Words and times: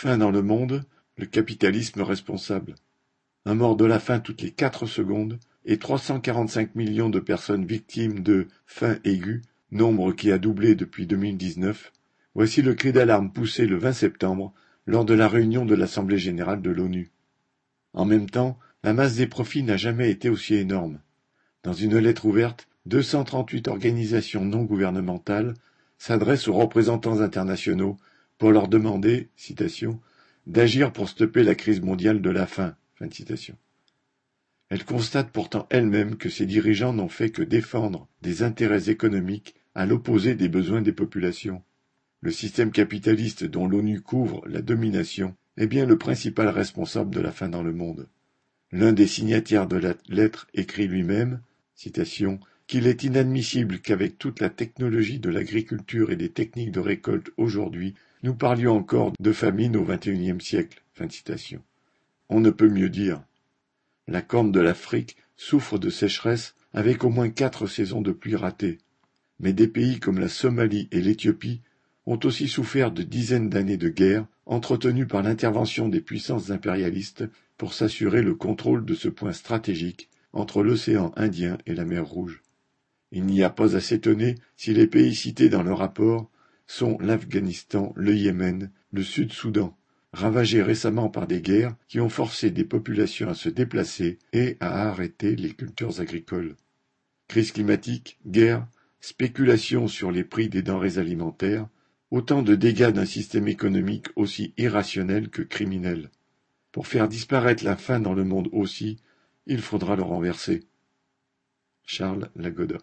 Faim 0.00 0.16
dans 0.16 0.30
le 0.30 0.42
monde, 0.42 0.84
le 1.16 1.26
capitalisme 1.26 2.02
responsable. 2.02 2.76
Un 3.44 3.56
mort 3.56 3.74
de 3.74 3.84
la 3.84 3.98
faim 3.98 4.20
toutes 4.20 4.42
les 4.42 4.52
quatre 4.52 4.86
secondes 4.86 5.40
et 5.64 5.76
345 5.76 6.76
millions 6.76 7.10
de 7.10 7.18
personnes 7.18 7.66
victimes 7.66 8.20
de 8.20 8.46
faim 8.64 9.00
aiguë, 9.02 9.42
nombre 9.72 10.12
qui 10.12 10.30
a 10.30 10.38
doublé 10.38 10.76
depuis 10.76 11.08
2019, 11.08 11.92
voici 12.36 12.62
le 12.62 12.74
cri 12.74 12.92
d'alarme 12.92 13.32
poussé 13.32 13.66
le 13.66 13.76
20 13.76 13.92
septembre 13.92 14.54
lors 14.86 15.04
de 15.04 15.14
la 15.14 15.26
réunion 15.26 15.64
de 15.64 15.74
l'Assemblée 15.74 16.18
générale 16.18 16.62
de 16.62 16.70
l'ONU. 16.70 17.10
En 17.92 18.04
même 18.04 18.30
temps, 18.30 18.56
la 18.84 18.92
masse 18.92 19.16
des 19.16 19.26
profits 19.26 19.64
n'a 19.64 19.76
jamais 19.76 20.12
été 20.12 20.28
aussi 20.28 20.54
énorme. 20.54 21.00
Dans 21.64 21.72
une 21.72 21.98
lettre 21.98 22.24
ouverte, 22.24 22.68
238 22.86 23.66
organisations 23.66 24.44
non 24.44 24.62
gouvernementales 24.62 25.54
s'adressent 25.98 26.46
aux 26.46 26.54
représentants 26.54 27.20
internationaux 27.20 27.96
pour 28.38 28.52
leur 28.52 28.68
demander, 28.68 29.28
d'agir 30.46 30.92
pour 30.92 31.08
stopper 31.08 31.42
la 31.42 31.54
crise 31.54 31.80
mondiale 31.80 32.22
de 32.22 32.30
la 32.30 32.46
faim. 32.46 32.74
Elle 34.70 34.84
constate 34.84 35.30
pourtant 35.30 35.66
elle-même 35.70 36.16
que 36.16 36.28
ses 36.28 36.46
dirigeants 36.46 36.92
n'ont 36.92 37.08
fait 37.08 37.30
que 37.30 37.42
défendre 37.42 38.08
des 38.22 38.42
intérêts 38.42 38.90
économiques 38.90 39.54
à 39.74 39.86
l'opposé 39.86 40.34
des 40.34 40.48
besoins 40.48 40.82
des 40.82 40.92
populations. 40.92 41.62
Le 42.20 42.32
système 42.32 42.72
capitaliste 42.72 43.44
dont 43.44 43.68
l'ONU 43.68 44.00
couvre 44.00 44.42
la 44.46 44.60
domination 44.60 45.36
est 45.56 45.68
bien 45.68 45.86
le 45.86 45.98
principal 45.98 46.48
responsable 46.48 47.14
de 47.14 47.20
la 47.20 47.32
faim 47.32 47.48
dans 47.48 47.62
le 47.62 47.72
monde. 47.72 48.08
L'un 48.72 48.92
des 48.92 49.06
signataires 49.06 49.66
de 49.66 49.76
la 49.76 49.94
lettre 50.08 50.46
écrit 50.52 50.88
lui-même, 50.88 51.40
qu'il 52.68 52.86
est 52.86 53.02
inadmissible 53.02 53.80
qu'avec 53.80 54.18
toute 54.18 54.40
la 54.40 54.50
technologie 54.50 55.18
de 55.18 55.30
l'agriculture 55.30 56.12
et 56.12 56.16
des 56.16 56.28
techniques 56.28 56.70
de 56.70 56.80
récolte 56.80 57.30
aujourd'hui, 57.38 57.94
nous 58.22 58.34
parlions 58.34 58.76
encore 58.76 59.14
de 59.18 59.32
famine 59.32 59.74
au 59.74 59.84
XXIe 59.84 60.38
siècle. 60.38 60.82
On 62.28 62.40
ne 62.40 62.50
peut 62.50 62.68
mieux 62.68 62.90
dire. 62.90 63.22
La 64.06 64.20
corne 64.20 64.52
de 64.52 64.60
l'Afrique 64.60 65.16
souffre 65.36 65.78
de 65.78 65.88
sécheresse 65.88 66.54
avec 66.74 67.04
au 67.04 67.08
moins 67.08 67.30
quatre 67.30 67.66
saisons 67.66 68.02
de 68.02 68.12
pluie 68.12 68.36
ratées. 68.36 68.78
Mais 69.40 69.54
des 69.54 69.68
pays 69.68 69.98
comme 69.98 70.18
la 70.18 70.28
Somalie 70.28 70.88
et 70.92 71.00
l'Éthiopie 71.00 71.62
ont 72.04 72.20
aussi 72.24 72.48
souffert 72.48 72.90
de 72.90 73.02
dizaines 73.02 73.48
d'années 73.48 73.78
de 73.78 73.88
guerre 73.88 74.26
entretenues 74.44 75.06
par 75.06 75.22
l'intervention 75.22 75.88
des 75.88 76.02
puissances 76.02 76.50
impérialistes 76.50 77.24
pour 77.56 77.72
s'assurer 77.72 78.20
le 78.20 78.34
contrôle 78.34 78.84
de 78.84 78.94
ce 78.94 79.08
point 79.08 79.32
stratégique 79.32 80.10
entre 80.34 80.62
l'océan 80.62 81.12
Indien 81.16 81.56
et 81.64 81.74
la 81.74 81.86
mer 81.86 82.04
Rouge. 82.04 82.42
Il 83.10 83.24
n'y 83.24 83.42
a 83.42 83.50
pas 83.50 83.76
à 83.76 83.80
s'étonner 83.80 84.34
si 84.56 84.74
les 84.74 84.86
pays 84.86 85.14
cités 85.14 85.48
dans 85.48 85.62
le 85.62 85.72
rapport 85.72 86.30
sont 86.66 86.98
l'Afghanistan, 87.00 87.92
le 87.96 88.14
Yémen, 88.14 88.70
le 88.92 89.02
Sud-Soudan, 89.02 89.76
ravagés 90.12 90.62
récemment 90.62 91.08
par 91.08 91.26
des 91.26 91.40
guerres 91.40 91.74
qui 91.88 92.00
ont 92.00 92.10
forcé 92.10 92.50
des 92.50 92.64
populations 92.64 93.30
à 93.30 93.34
se 93.34 93.48
déplacer 93.48 94.18
et 94.32 94.56
à 94.60 94.88
arrêter 94.88 95.36
les 95.36 95.52
cultures 95.52 96.00
agricoles. 96.00 96.56
Crise 97.26 97.52
climatique, 97.52 98.18
guerre, 98.26 98.66
spéculation 99.00 99.88
sur 99.88 100.10
les 100.10 100.24
prix 100.24 100.48
des 100.48 100.62
denrées 100.62 100.98
alimentaires, 100.98 101.68
autant 102.10 102.42
de 102.42 102.54
dégâts 102.54 102.90
d'un 102.90 103.04
système 103.04 103.48
économique 103.48 104.08
aussi 104.16 104.54
irrationnel 104.56 105.28
que 105.28 105.42
criminel. 105.42 106.10
Pour 106.72 106.86
faire 106.86 107.08
disparaître 107.08 107.64
la 107.64 107.76
faim 107.76 108.00
dans 108.00 108.14
le 108.14 108.24
monde 108.24 108.48
aussi, 108.52 108.98
il 109.46 109.60
faudra 109.60 109.96
le 109.96 110.02
renverser. 110.02 110.64
Charles 111.84 112.30
Lagoda 112.36 112.78